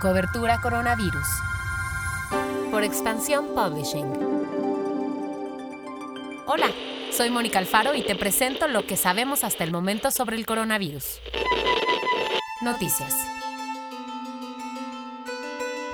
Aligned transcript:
Cobertura 0.00 0.62
Coronavirus. 0.62 1.26
Por 2.70 2.84
Expansión 2.84 3.48
Publishing. 3.54 4.10
Hola, 6.46 6.68
soy 7.12 7.28
Mónica 7.28 7.58
Alfaro 7.58 7.94
y 7.94 8.00
te 8.00 8.16
presento 8.16 8.66
lo 8.66 8.86
que 8.86 8.96
sabemos 8.96 9.44
hasta 9.44 9.62
el 9.62 9.72
momento 9.72 10.10
sobre 10.10 10.36
el 10.36 10.46
coronavirus. 10.46 11.20
Noticias. 12.62 13.14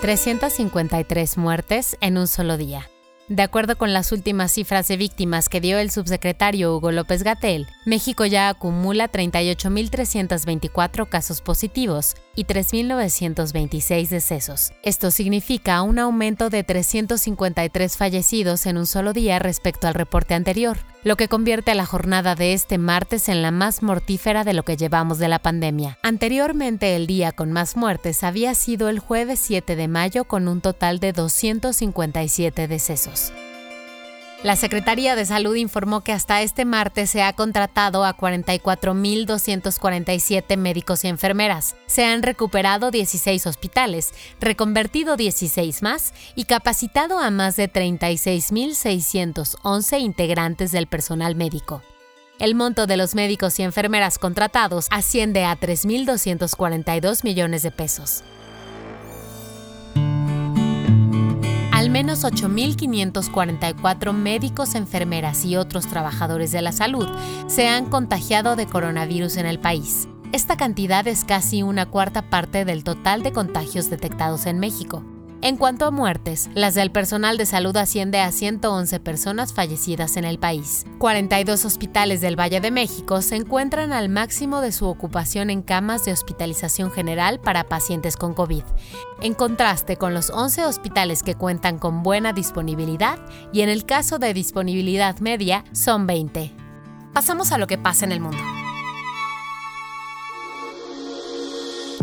353 0.03 1.37
muertes 1.37 1.97
en 2.01 2.17
un 2.17 2.29
solo 2.29 2.57
día. 2.57 2.89
De 3.29 3.43
acuerdo 3.43 3.77
con 3.77 3.93
las 3.93 4.13
últimas 4.13 4.53
cifras 4.53 4.87
de 4.87 4.97
víctimas 4.97 5.49
que 5.49 5.61
dio 5.61 5.79
el 5.79 5.91
subsecretario 5.91 6.77
Hugo 6.77 6.93
López 6.93 7.25
Gatel, 7.25 7.67
México 7.85 8.25
ya 8.25 8.49
acumula 8.49 9.11
38.324 9.11 11.09
casos 11.09 11.41
positivos 11.41 12.15
y 12.37 12.45
3.926 12.45 14.09
decesos. 14.11 14.71
Esto 14.85 15.11
significa 15.11 15.83
un 15.83 15.99
aumento 15.99 16.51
de 16.51 16.63
353 16.63 17.97
fallecidos 17.97 18.65
en 18.67 18.77
un 18.77 18.87
solo 18.87 19.13
día 19.13 19.41
respecto 19.41 19.89
al 19.89 19.95
reporte 19.95 20.35
anterior, 20.35 20.79
lo 21.07 21.15
que 21.15 21.29
convierte 21.29 21.71
a 21.71 21.77
la 21.77 21.87
jornada 21.87 22.35
de 22.35 22.53
este 22.53 22.79
martes 22.79 23.29
en 23.29 23.41
la 23.41 23.53
más 23.53 23.81
mortífera 23.81 24.43
de 24.43 24.53
lo 24.53 24.65
que 24.65 24.77
llevamos 24.77 25.21
de 25.21 25.29
la 25.29 25.39
pandemia. 25.39 25.99
Anteriormente 26.03 26.97
el 26.97 27.07
día 27.07 27.31
con 27.31 27.53
más 27.53 27.77
muertes 27.77 28.25
había 28.25 28.57
sido 28.57 28.89
el 28.89 28.99
jueves 28.99 29.39
7 29.39 29.77
de 29.77 29.87
mayo 29.87 30.25
con 30.25 30.49
un 30.49 30.61
total 30.61 30.99
de 30.99 31.13
257 31.13 32.67
decesos. 32.67 33.33
La 34.47 34.55
Secretaría 34.55 35.17
de 35.17 35.27
Salud 35.27 35.57
informó 35.57 36.03
que 36.03 36.13
hasta 36.13 36.41
este 36.41 36.65
martes 36.65 37.11
se 37.11 37.21
ha 37.21 37.33
contratado 37.33 38.05
a 38.05 38.17
44.247 38.17 40.57
médicos 40.57 41.03
y 41.03 41.09
enfermeras. 41.09 41.75
Se 41.87 42.05
han 42.05 42.23
recuperado 42.23 42.93
16 42.93 43.45
hospitales, 43.49 44.15
reconvertido 44.39 45.17
16 45.17 45.83
más 45.83 46.15
y 46.37 46.45
capacitado 46.45 47.19
a 47.19 47.33
más 47.33 47.57
de 47.57 47.69
36.611 47.69 49.99
integrantes 49.99 50.71
del 50.71 50.87
personal 50.87 51.35
médico. 51.35 51.83
El 52.39 52.55
monto 52.55 52.87
de 52.87 52.97
los 52.97 53.17
médicos 53.17 53.59
y 53.59 53.65
enfermeras 53.65 54.17
contratados 54.17 54.87
asciende 54.93 55.45
a 55.45 55.59
3.242 55.59 57.25
millones 57.25 57.65
de 57.65 57.73
pesos. 57.73 58.23
Al 61.87 61.93
menos 61.93 62.25
8.544 62.25 64.13
médicos, 64.13 64.75
enfermeras 64.75 65.45
y 65.45 65.55
otros 65.55 65.87
trabajadores 65.87 66.51
de 66.51 66.61
la 66.61 66.73
salud 66.73 67.07
se 67.47 67.69
han 67.69 67.87
contagiado 67.87 68.57
de 68.57 68.67
coronavirus 68.67 69.37
en 69.37 69.47
el 69.47 69.61
país. 69.61 70.09
Esta 70.33 70.57
cantidad 70.57 71.07
es 71.07 71.23
casi 71.23 71.63
una 71.63 71.87
cuarta 71.87 72.23
parte 72.29 72.65
del 72.65 72.83
total 72.83 73.23
de 73.23 73.31
contagios 73.31 73.89
detectados 73.89 74.47
en 74.47 74.59
México. 74.59 75.05
En 75.47 75.57
cuanto 75.57 75.87
a 75.87 75.93
muertes, 75.93 76.51
las 76.55 76.75
del 76.75 76.91
personal 76.91 77.39
de 77.39 77.47
salud 77.47 77.77
asciende 77.77 78.19
a 78.19 78.33
111 78.33 78.99
personas 78.99 79.53
fallecidas 79.53 80.17
en 80.17 80.25
el 80.25 80.41
país. 80.41 80.85
42 80.99 81.65
hospitales 81.65 82.21
del 82.21 82.35
Valle 82.35 82.61
de 82.61 82.73
México 82.73 83.23
se 83.23 83.37
encuentran 83.37 83.93
al 83.93 84.09
máximo 84.09 84.61
de 84.61 84.73
su 84.73 84.87
ocupación 84.87 85.51
en 85.51 85.63
camas 85.63 86.05
de 86.05 86.11
hospitalización 86.11 86.91
general 86.91 87.39
para 87.39 87.69
pacientes 87.69 88.17
con 88.17 88.35
COVID, 88.35 88.65
en 89.21 89.35
contraste 89.35 89.97
con 89.97 90.15
los 90.15 90.31
11 90.31 90.65
hospitales 90.65 91.23
que 91.23 91.37
cuentan 91.37 91.79
con 91.79 92.03
buena 92.03 92.33
disponibilidad 92.33 93.21
y 93.53 93.61
en 93.61 93.69
el 93.69 93.85
caso 93.85 94.19
de 94.19 94.35
disponibilidad 94.35 95.21
media 95.21 95.63
son 95.71 96.09
20. 96.09 96.53
Pasamos 97.13 97.53
a 97.53 97.59
lo 97.59 97.69
que 97.69 97.79
pasa 97.79 98.05
en 98.05 98.11
el 98.11 98.19
mundo. 98.19 98.56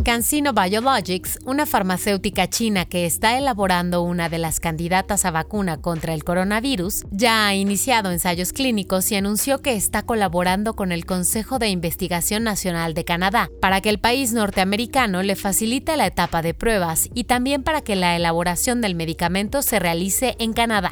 CanSino 0.04 0.52
Biologics, 0.52 1.40
una 1.46 1.66
farmacéutica 1.66 2.50
china 2.50 2.84
que 2.84 3.06
está 3.06 3.38
elaborando 3.38 4.02
una 4.02 4.28
de 4.28 4.38
las 4.38 4.60
candidatas 4.60 5.24
a 5.24 5.32
vacuna 5.32 5.78
contra 5.78 6.14
el 6.14 6.26
coronavirus, 6.26 7.06
ya 7.12 7.48
ha 7.48 7.56
iniciado 7.56 8.12
ensayos 8.12 8.52
clínicos 8.52 9.10
y 9.12 9.16
anunció 9.16 9.62
que 9.62 9.76
está 9.76 10.02
colaborando 10.02 10.76
con 10.76 10.92
el 10.92 11.06
Consejo 11.06 11.58
de 11.58 11.70
Investigación 11.70 12.44
Nacional 12.44 12.94
de 12.94 13.06
Canadá 13.06 13.50
para 13.62 13.80
que 13.80 13.90
el 13.90 14.00
país 14.00 14.34
norteamericano 14.34 15.24
le 15.24 15.38
facilite 15.38 15.96
la 15.96 16.08
etapa 16.08 16.42
de 16.42 16.54
pruebas 16.54 17.10
y 17.14 17.24
también 17.24 17.64
para 17.64 17.82
que 17.82 17.96
la 17.96 18.18
elaboración 18.18 18.82
del 18.82 18.96
medicamento 18.96 19.62
se 19.62 19.80
realice 19.80 20.36
en 20.38 20.52
Canadá. 20.52 20.92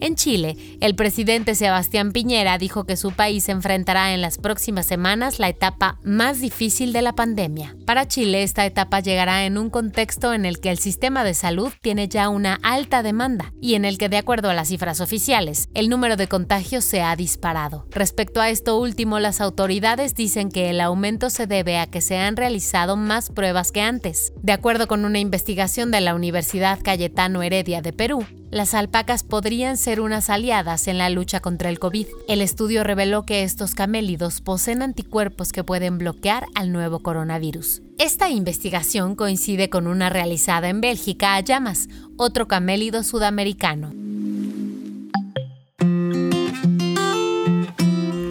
En 0.00 0.14
Chile, 0.14 0.56
el 0.80 0.94
presidente 0.94 1.54
Sebastián 1.54 2.12
Piñera 2.12 2.56
dijo 2.56 2.84
que 2.84 2.96
su 2.96 3.12
país 3.12 3.50
enfrentará 3.50 4.14
en 4.14 4.22
las 4.22 4.38
próximas 4.38 4.86
semanas 4.86 5.38
la 5.38 5.50
etapa 5.50 5.98
más 6.02 6.40
difícil 6.40 6.94
de 6.94 7.02
la 7.02 7.14
pandemia. 7.14 7.76
Para 7.84 8.08
Chile, 8.08 8.42
esta 8.42 8.64
etapa 8.64 9.00
llegará 9.00 9.44
en 9.44 9.58
un 9.58 9.68
contexto 9.68 10.32
en 10.32 10.46
el 10.46 10.58
que 10.58 10.70
el 10.70 10.78
sistema 10.78 11.22
de 11.22 11.34
salud 11.34 11.70
tiene 11.82 12.08
ya 12.08 12.30
una 12.30 12.58
alta 12.62 13.02
demanda 13.02 13.52
y 13.60 13.74
en 13.74 13.84
el 13.84 13.98
que, 13.98 14.08
de 14.08 14.16
acuerdo 14.16 14.48
a 14.48 14.54
las 14.54 14.68
cifras 14.68 15.02
oficiales, 15.02 15.68
el 15.74 15.90
número 15.90 16.16
de 16.16 16.28
contagios 16.28 16.84
se 16.84 17.02
ha 17.02 17.14
disparado. 17.14 17.86
Respecto 17.90 18.40
a 18.40 18.48
esto 18.48 18.78
último, 18.80 19.18
las 19.18 19.42
autoridades 19.42 20.14
dicen 20.14 20.50
que 20.50 20.70
el 20.70 20.80
aumento 20.80 21.28
se 21.28 21.46
debe 21.46 21.76
a 21.76 21.86
que 21.86 22.00
se 22.00 22.16
han 22.16 22.36
realizado 22.36 22.96
más 22.96 23.28
pruebas 23.28 23.70
que 23.70 23.82
antes. 23.82 24.32
De 24.42 24.52
acuerdo 24.52 24.88
con 24.88 25.04
una 25.04 25.18
investigación 25.18 25.90
de 25.90 26.00
la 26.00 26.14
Universidad 26.14 26.78
Cayetano 26.82 27.42
Heredia 27.42 27.82
de 27.82 27.92
Perú, 27.92 28.24
las 28.50 28.74
alpacas 28.74 29.22
podrían 29.22 29.76
ser 29.76 30.00
unas 30.00 30.28
aliadas 30.28 30.88
en 30.88 30.98
la 30.98 31.08
lucha 31.08 31.40
contra 31.40 31.68
el 31.68 31.78
COVID. 31.78 32.06
El 32.28 32.42
estudio 32.42 32.82
reveló 32.82 33.24
que 33.24 33.44
estos 33.44 33.74
camélidos 33.74 34.40
poseen 34.40 34.82
anticuerpos 34.82 35.52
que 35.52 35.62
pueden 35.62 35.98
bloquear 35.98 36.46
al 36.54 36.72
nuevo 36.72 36.98
coronavirus. 37.00 37.82
Esta 37.98 38.28
investigación 38.28 39.14
coincide 39.14 39.70
con 39.70 39.86
una 39.86 40.10
realizada 40.10 40.68
en 40.68 40.80
Bélgica 40.80 41.36
a 41.36 41.40
llamas, 41.40 41.88
otro 42.16 42.48
camélido 42.48 43.04
sudamericano. 43.04 43.92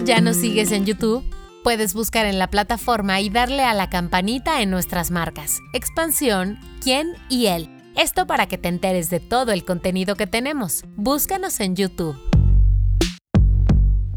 ¿Ya 0.04 0.22
nos 0.22 0.38
sigues 0.38 0.72
en 0.72 0.86
YouTube? 0.86 1.24
Puedes 1.64 1.94
buscar 1.94 2.26
en 2.26 2.40
la 2.40 2.50
plataforma 2.50 3.22
y 3.22 3.30
darle 3.30 3.64
a 3.64 3.74
la 3.74 3.90
campanita 3.90 4.62
en 4.62 4.70
nuestras 4.70 5.12
marcas. 5.12 5.60
Expansión, 5.74 6.58
quién 6.82 7.14
y 7.30 7.48
él 7.48 7.70
esto 8.02 8.26
para 8.26 8.48
que 8.48 8.58
te 8.58 8.70
enteres 8.70 9.10
de 9.10 9.20
todo 9.20 9.52
el 9.52 9.66
contenido 9.66 10.16
que 10.16 10.26
tenemos. 10.26 10.84
Búscanos 10.96 11.60
en 11.60 11.76
YouTube. 11.76 12.18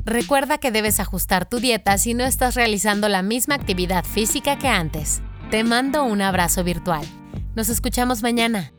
Recuerda 0.04 0.58
que 0.58 0.70
debes 0.70 1.00
ajustar 1.00 1.48
tu 1.48 1.58
dieta 1.58 1.96
si 1.98 2.14
no 2.14 2.24
estás 2.24 2.54
realizando 2.54 3.08
la 3.08 3.22
misma 3.22 3.54
actividad 3.54 4.04
física 4.04 4.58
que 4.58 4.68
antes. 4.68 5.22
Te 5.50 5.64
mando 5.64 6.04
un 6.04 6.22
abrazo 6.22 6.64
virtual. 6.64 7.04
Nos 7.54 7.68
escuchamos 7.68 8.22
mañana. 8.22 8.72